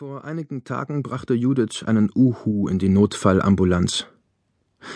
[0.00, 4.06] Vor einigen Tagen brachte Judith einen Uhu in die Notfallambulanz.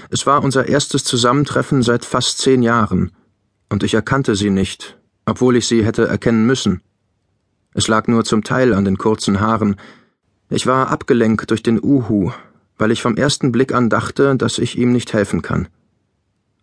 [0.08, 3.12] Es war unser erstes Zusammentreffen seit fast zehn Jahren,
[3.68, 6.80] und ich erkannte sie nicht, obwohl ich sie hätte erkennen müssen.
[7.74, 9.76] Es lag nur zum Teil an den kurzen Haaren.
[10.48, 12.32] Ich war abgelenkt durch den Uhu,
[12.78, 15.68] weil ich vom ersten Blick an dachte, dass ich ihm nicht helfen kann.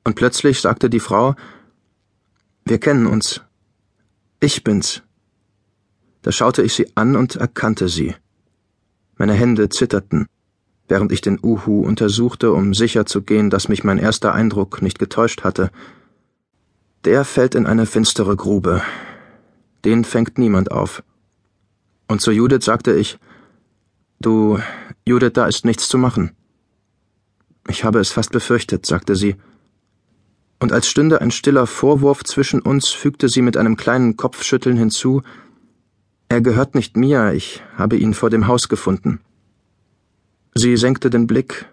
[0.03, 1.35] Und plötzlich sagte die Frau,
[2.65, 3.41] wir kennen uns.
[4.39, 5.03] Ich bin's.
[6.23, 8.15] Da schaute ich sie an und erkannte sie.
[9.21, 10.25] Meine Hände zitterten,
[10.87, 14.97] während ich den Uhu untersuchte, um sicher zu gehen, dass mich mein erster Eindruck nicht
[14.97, 15.69] getäuscht hatte.
[17.05, 18.81] Der fällt in eine finstere Grube.
[19.85, 21.03] Den fängt niemand auf.
[22.07, 23.19] Und zu Judith sagte ich,
[24.19, 24.57] Du,
[25.05, 26.31] Judith, da ist nichts zu machen.
[27.67, 29.35] Ich habe es fast befürchtet, sagte sie.
[30.59, 35.21] Und als stünde ein stiller Vorwurf zwischen uns, fügte sie mit einem kleinen Kopfschütteln hinzu,
[36.31, 39.19] er gehört nicht mir, ich habe ihn vor dem Haus gefunden.
[40.55, 41.65] Sie senkte den Blick.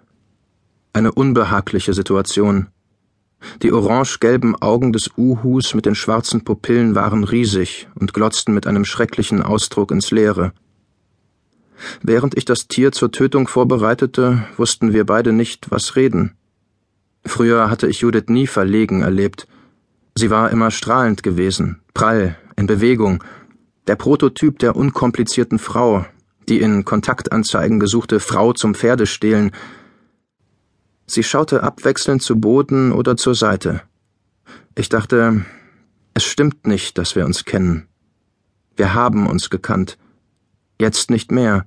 [0.93, 2.67] Eine unbehagliche Situation.
[3.63, 8.85] Die orange-gelben Augen des Uhus mit den schwarzen Pupillen waren riesig und glotzten mit einem
[8.85, 10.53] schrecklichen Ausdruck ins Leere.
[12.03, 16.35] Während ich das Tier zur Tötung vorbereitete, wussten wir beide nicht, was reden.
[17.25, 19.47] Früher hatte ich Judith nie verlegen erlebt.
[20.17, 23.23] Sie war immer strahlend gewesen, prall, in Bewegung,
[23.89, 26.05] der Prototyp der unkomplizierten Frau,
[26.49, 29.51] die in Kontaktanzeigen gesuchte Frau zum Pferdestehlen.
[31.07, 33.83] Sie schaute abwechselnd zu Boden oder zur Seite.
[34.75, 35.45] Ich dachte,
[36.13, 37.89] es stimmt nicht, dass wir uns kennen.
[38.77, 39.99] Wir haben uns gekannt.
[40.79, 41.65] Jetzt nicht mehr.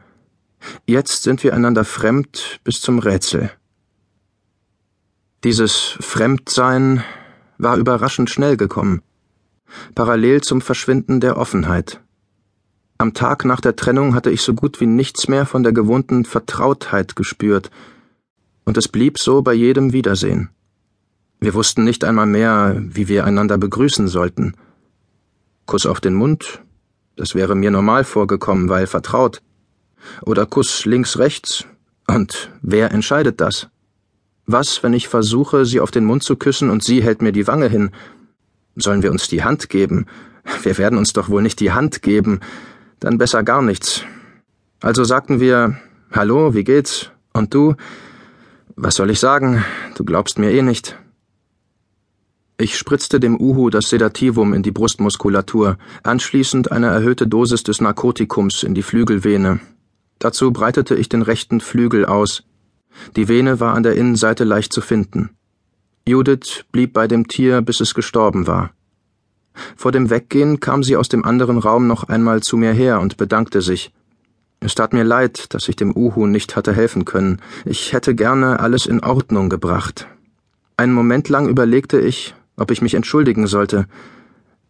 [0.86, 3.52] Jetzt sind wir einander fremd bis zum Rätsel.
[5.44, 7.04] Dieses Fremdsein
[7.58, 9.02] war überraschend schnell gekommen,
[9.96, 12.00] parallel zum Verschwinden der Offenheit.
[13.02, 16.24] Am Tag nach der Trennung hatte ich so gut wie nichts mehr von der gewohnten
[16.24, 17.72] Vertrautheit gespürt,
[18.64, 20.52] und es blieb so bei jedem Wiedersehen.
[21.40, 24.54] Wir wussten nicht einmal mehr, wie wir einander begrüßen sollten.
[25.66, 26.62] Kuss auf den Mund,
[27.16, 29.42] das wäre mir normal vorgekommen, weil vertraut.
[30.24, 31.66] Oder Kuss links rechts,
[32.06, 33.70] und wer entscheidet das?
[34.46, 37.48] Was, wenn ich versuche, sie auf den Mund zu küssen und sie hält mir die
[37.48, 37.90] Wange hin?
[38.76, 40.06] Sollen wir uns die Hand geben?
[40.62, 42.42] Wir werden uns doch wohl nicht die Hand geben,
[43.02, 44.04] dann besser gar nichts.
[44.80, 45.78] Also sagten wir
[46.12, 47.12] Hallo, wie geht's?
[47.34, 47.76] Und du?
[48.76, 49.66] Was soll ich sagen?
[49.96, 50.98] Du glaubst mir eh nicht.
[52.58, 58.64] Ich spritzte dem Uhu das Sedativum in die Brustmuskulatur, anschließend eine erhöhte Dosis des Narkotikums
[58.64, 59.60] in die Flügelvene.
[60.20, 62.44] Dazu breitete ich den rechten Flügel aus.
[63.16, 65.32] Die Vene war an der Innenseite leicht zu finden.
[66.08, 68.72] Judith blieb bei dem Tier, bis es gestorben war.
[69.76, 73.18] Vor dem Weggehen kam sie aus dem anderen Raum noch einmal zu mir her und
[73.18, 73.92] bedankte sich.
[74.60, 77.42] Es tat mir leid, dass ich dem Uhu nicht hatte helfen können.
[77.66, 80.08] Ich hätte gerne alles in Ordnung gebracht.
[80.78, 83.88] Einen Moment lang überlegte ich, ob ich mich entschuldigen sollte.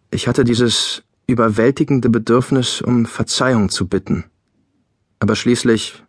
[0.09, 4.25] Ich hatte dieses überwältigende Bedürfnis, um Verzeihung zu bitten.
[5.19, 6.03] Aber schließlich,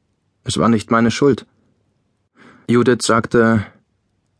[0.44, 1.46] es war nicht meine Schuld.
[2.68, 3.66] Judith sagte,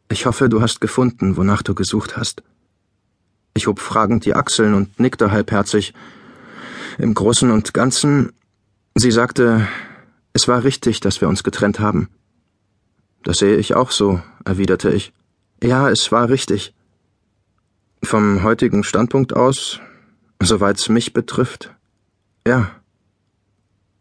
[0.08, 2.42] ich hoffe, du hast gefunden, wonach du gesucht hast.
[3.54, 5.94] Ich hob fragend die Achseln und nickte halbherzig.
[6.98, 8.32] Im Großen und Ganzen,
[8.94, 9.66] sie sagte,
[10.32, 12.08] es war richtig, dass wir uns getrennt haben.
[13.22, 15.12] Das sehe ich auch so, erwiderte ich.
[15.62, 16.74] Ja, es war richtig.
[18.02, 19.78] Vom heutigen Standpunkt aus,
[20.40, 21.72] soweit's mich betrifft,
[22.46, 22.70] ja.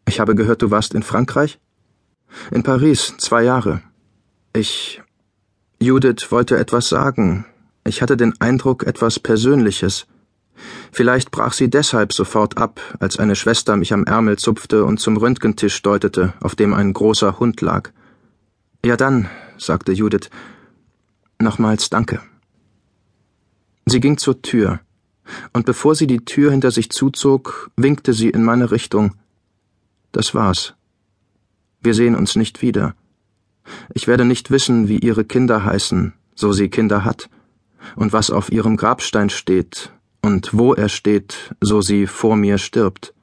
[0.08, 1.60] Ich habe gehört, du warst in Frankreich?
[2.50, 3.82] In Paris, zwei Jahre.
[4.52, 5.00] Ich.
[5.78, 7.44] Judith wollte etwas sagen,
[7.84, 10.06] ich hatte den Eindruck etwas Persönliches.
[10.92, 15.16] Vielleicht brach sie deshalb sofort ab, als eine Schwester mich am Ärmel zupfte und zum
[15.16, 17.90] Röntgentisch deutete, auf dem ein großer Hund lag.
[18.84, 19.28] Ja dann,
[19.58, 20.30] sagte Judith.
[21.40, 22.20] Nochmals danke.
[23.86, 24.80] Sie ging zur Tür,
[25.52, 29.16] und bevor sie die Tür hinter sich zuzog, winkte sie in meine Richtung.
[30.12, 30.74] Das war's.
[31.80, 32.94] Wir sehen uns nicht wieder.
[33.92, 37.28] Ich werde nicht wissen, wie ihre Kinder heißen, so sie Kinder hat
[37.96, 39.92] und was auf ihrem Grabstein steht
[40.22, 43.14] und wo er steht, so sie vor mir stirbt.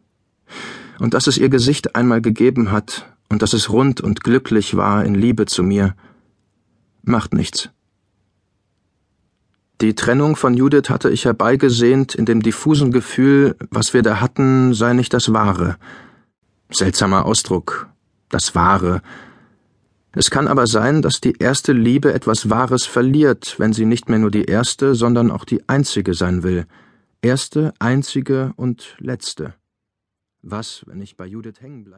[1.00, 5.06] Und dass es ihr Gesicht einmal gegeben hat und dass es rund und glücklich war
[5.06, 5.96] in Liebe zu mir,
[7.04, 7.70] macht nichts.
[9.82, 14.74] Die Trennung von Judith hatte ich herbeigesehnt in dem diffusen Gefühl, was wir da hatten,
[14.74, 15.78] sei nicht das Wahre.
[16.70, 17.88] Seltsamer Ausdruck,
[18.28, 19.02] das Wahre,
[20.12, 24.20] es kann aber sein, dass die erste Liebe etwas Wahres verliert, wenn sie nicht mehr
[24.20, 26.66] nur die erste, sondern auch die einzige sein will.
[27.22, 29.54] Erste, einzige und letzte.
[30.42, 31.98] Was, wenn ich bei Judith hängen bleibe?